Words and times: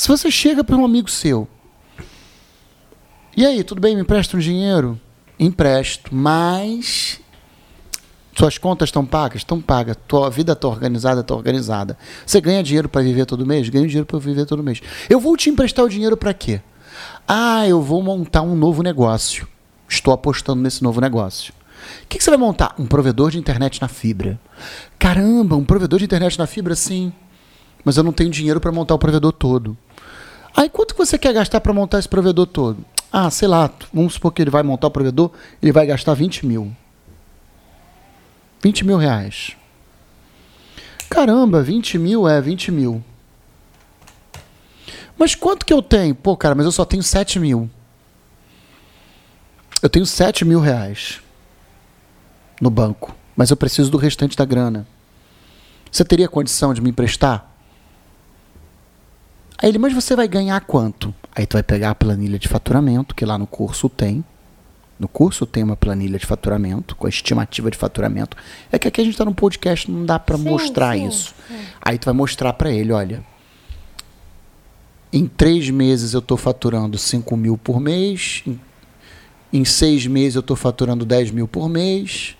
Se 0.00 0.08
você 0.08 0.30
chega 0.30 0.64
para 0.64 0.78
um 0.78 0.84
amigo 0.86 1.10
seu, 1.10 1.46
e 3.36 3.44
aí, 3.44 3.62
tudo 3.62 3.82
bem? 3.82 3.94
Me 3.94 4.00
empresta 4.00 4.34
um 4.34 4.40
dinheiro? 4.40 4.98
Empresto, 5.38 6.14
mas 6.14 7.20
suas 8.34 8.56
contas 8.56 8.88
estão 8.88 9.04
pagas? 9.04 9.42
Estão 9.42 9.60
pagas. 9.60 9.98
Tua 10.08 10.30
vida 10.30 10.52
está 10.52 10.68
organizada? 10.68 11.20
Está 11.20 11.34
organizada. 11.34 11.98
Você 12.24 12.40
ganha 12.40 12.62
dinheiro 12.62 12.88
para 12.88 13.02
viver 13.02 13.26
todo 13.26 13.44
mês? 13.44 13.68
Ganha 13.68 13.86
dinheiro 13.86 14.06
para 14.06 14.18
viver 14.18 14.46
todo 14.46 14.62
mês. 14.62 14.80
Eu 15.10 15.20
vou 15.20 15.36
te 15.36 15.50
emprestar 15.50 15.84
o 15.84 15.88
dinheiro 15.90 16.16
para 16.16 16.32
quê? 16.32 16.62
Ah, 17.28 17.68
eu 17.68 17.82
vou 17.82 18.02
montar 18.02 18.40
um 18.40 18.56
novo 18.56 18.82
negócio. 18.82 19.46
Estou 19.86 20.14
apostando 20.14 20.62
nesse 20.62 20.82
novo 20.82 20.98
negócio. 20.98 21.52
O 22.04 22.06
que, 22.08 22.16
que 22.16 22.24
você 22.24 22.30
vai 22.30 22.38
montar? 22.38 22.74
Um 22.78 22.86
provedor 22.86 23.30
de 23.30 23.38
internet 23.38 23.82
na 23.82 23.88
fibra. 23.88 24.40
Caramba, 24.98 25.56
um 25.56 25.64
provedor 25.64 25.98
de 25.98 26.06
internet 26.06 26.38
na 26.38 26.46
fibra, 26.46 26.74
sim. 26.74 27.12
Mas 27.84 27.98
eu 27.98 28.02
não 28.02 28.12
tenho 28.12 28.30
dinheiro 28.30 28.60
para 28.60 28.72
montar 28.72 28.94
o 28.94 28.98
provedor 28.98 29.32
todo. 29.32 29.76
Aí 30.60 30.68
quanto 30.68 30.94
você 30.94 31.16
quer 31.16 31.32
gastar 31.32 31.58
para 31.58 31.72
montar 31.72 31.98
esse 31.98 32.06
provedor 32.06 32.46
todo? 32.46 32.84
Ah, 33.10 33.30
sei 33.30 33.48
lá, 33.48 33.70
vamos 33.94 34.12
supor 34.12 34.30
que 34.30 34.42
ele 34.42 34.50
vai 34.50 34.62
montar 34.62 34.88
o 34.88 34.90
provedor, 34.90 35.30
ele 35.62 35.72
vai 35.72 35.86
gastar 35.86 36.12
20 36.12 36.44
mil. 36.44 36.76
20 38.62 38.84
mil 38.84 38.98
reais. 38.98 39.56
Caramba, 41.08 41.62
20 41.62 41.96
mil 41.96 42.28
é 42.28 42.42
20 42.42 42.72
mil. 42.72 43.02
Mas 45.16 45.34
quanto 45.34 45.64
que 45.64 45.72
eu 45.72 45.80
tenho? 45.80 46.14
Pô, 46.14 46.36
cara, 46.36 46.54
mas 46.54 46.66
eu 46.66 46.72
só 46.72 46.84
tenho 46.84 47.02
7 47.02 47.38
mil. 47.38 47.70
Eu 49.80 49.88
tenho 49.88 50.04
7 50.04 50.44
mil 50.44 50.60
reais 50.60 51.22
no 52.60 52.68
banco, 52.68 53.16
mas 53.34 53.48
eu 53.48 53.56
preciso 53.56 53.90
do 53.90 53.96
restante 53.96 54.36
da 54.36 54.44
grana. 54.44 54.86
Você 55.90 56.04
teria 56.04 56.28
condição 56.28 56.74
de 56.74 56.82
me 56.82 56.90
emprestar? 56.90 57.49
Aí 59.62 59.68
ele, 59.68 59.78
mas 59.78 59.92
você 59.92 60.16
vai 60.16 60.26
ganhar 60.26 60.58
quanto? 60.62 61.14
Aí 61.34 61.46
tu 61.46 61.54
vai 61.54 61.62
pegar 61.62 61.90
a 61.90 61.94
planilha 61.94 62.38
de 62.38 62.48
faturamento, 62.48 63.14
que 63.14 63.26
lá 63.26 63.36
no 63.36 63.46
curso 63.46 63.88
tem. 63.88 64.24
No 64.98 65.06
curso 65.06 65.46
tem 65.46 65.62
uma 65.62 65.76
planilha 65.76 66.18
de 66.18 66.26
faturamento, 66.26 66.96
com 66.96 67.06
a 67.06 67.10
estimativa 67.10 67.70
de 67.70 67.76
faturamento. 67.76 68.36
É 68.72 68.78
que 68.78 68.88
aqui 68.88 69.00
a 69.00 69.04
gente 69.04 69.14
está 69.14 69.24
no 69.24 69.34
podcast, 69.34 69.90
não 69.90 70.04
dá 70.04 70.18
para 70.18 70.38
mostrar 70.38 70.96
sim, 70.96 71.06
isso. 71.06 71.34
Sim. 71.46 71.58
Aí 71.80 71.98
tu 71.98 72.06
vai 72.06 72.14
mostrar 72.14 72.52
para 72.54 72.70
ele, 72.70 72.92
olha, 72.92 73.22
em 75.12 75.26
três 75.26 75.68
meses 75.68 76.14
eu 76.14 76.20
estou 76.20 76.36
faturando 76.36 76.96
5 76.96 77.36
mil 77.36 77.58
por 77.58 77.80
mês, 77.80 78.42
em, 78.46 78.60
em 79.52 79.64
seis 79.64 80.06
meses 80.06 80.36
eu 80.36 80.40
estou 80.40 80.56
faturando 80.56 81.04
10 81.04 81.32
mil 81.32 81.48
por 81.48 81.68
mês, 81.68 82.36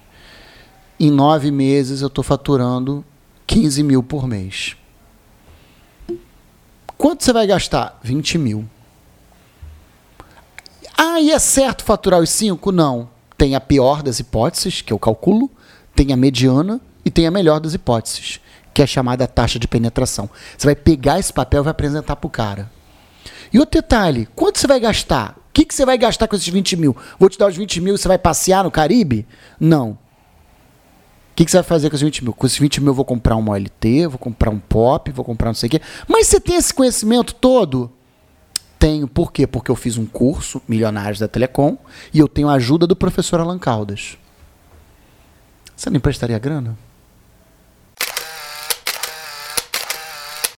em 0.99 1.11
nove 1.11 1.51
meses 1.51 2.01
eu 2.01 2.09
estou 2.09 2.23
faturando 2.23 3.05
15 3.47 3.83
mil 3.83 4.03
por 4.03 4.27
mês. 4.27 4.77
Quanto 7.01 7.25
você 7.25 7.33
vai 7.33 7.47
gastar? 7.47 7.99
20 8.03 8.37
mil. 8.37 8.69
Ah, 10.95 11.19
e 11.19 11.31
é 11.31 11.39
certo 11.39 11.83
faturar 11.83 12.21
os 12.21 12.29
5? 12.29 12.71
Não. 12.71 13.09
Tem 13.39 13.55
a 13.55 13.61
pior 13.61 14.03
das 14.03 14.21
hipóteses, 14.21 14.83
que 14.83 14.93
eu 14.93 14.99
calculo, 14.99 15.51
tem 15.97 16.13
a 16.13 16.17
mediana 16.17 16.79
e 17.03 17.11
tem 17.11 17.27
a 17.27 17.31
melhor 17.31 17.59
das 17.59 17.73
hipóteses, 17.73 18.39
que 18.75 18.83
é 18.83 18.85
a 18.85 18.87
chamada 18.87 19.27
taxa 19.27 19.59
de 19.59 19.67
penetração. 19.67 20.29
Você 20.59 20.67
vai 20.67 20.77
pegar 20.77 21.19
esse 21.19 21.33
papel 21.33 21.63
e 21.63 21.65
vai 21.65 21.71
apresentar 21.71 22.17
para 22.17 22.27
o 22.27 22.31
cara. 22.31 22.71
E 23.51 23.59
outro 23.59 23.81
detalhe, 23.81 24.29
quanto 24.37 24.59
você 24.59 24.67
vai 24.67 24.79
gastar? 24.79 25.39
O 25.39 25.53
que, 25.55 25.65
que 25.65 25.75
você 25.75 25.87
vai 25.87 25.97
gastar 25.97 26.29
com 26.29 26.37
esses 26.37 26.47
20 26.47 26.77
mil? 26.77 26.95
Vou 27.19 27.31
te 27.31 27.39
dar 27.39 27.49
os 27.49 27.57
20 27.57 27.81
mil 27.81 27.95
e 27.95 27.99
você 27.99 28.09
vai 28.09 28.19
passear 28.19 28.63
no 28.63 28.71
Caribe? 28.71 29.27
Não 29.59 29.97
que, 31.41 31.47
que 31.47 31.51
você 31.51 31.57
vai 31.57 31.65
fazer 31.65 31.89
com 31.89 31.97
os 31.97 32.03
20 32.03 32.23
mil? 32.23 32.35
Com 32.35 32.47
esses 32.47 32.59
20 32.59 32.83
mil 32.83 32.91
eu 32.91 32.95
vou 32.95 33.05
comprar 33.05 33.35
uma 33.35 33.53
OLT, 33.53 34.07
vou 34.09 34.19
comprar 34.19 34.51
um 34.51 34.59
POP, 34.59 35.11
vou 35.11 35.25
comprar 35.25 35.49
não 35.49 35.55
sei 35.55 35.69
o 35.69 35.71
quê. 35.71 35.81
Mas 36.07 36.27
você 36.27 36.39
tem 36.39 36.57
esse 36.57 36.73
conhecimento 36.73 37.35
todo? 37.35 37.91
Tenho. 38.79 39.09
Por 39.09 39.33
quê? 39.33 39.47
Porque 39.47 39.71
eu 39.71 39.77
fiz 39.77 39.97
um 39.97 40.05
curso, 40.05 40.61
Milionários 40.69 41.19
da 41.19 41.27
Telecom, 41.27 41.79
e 42.13 42.19
eu 42.19 42.29
tenho 42.29 42.47
a 42.51 42.55
ajuda 42.55 42.87
do 42.87 42.95
professor 42.95 43.41
Alan 43.41 43.59
Caldas. 43.59 44.19
Você 45.75 45.89
não 45.89 45.97
emprestaria 45.97 46.39
grana? 46.39 46.77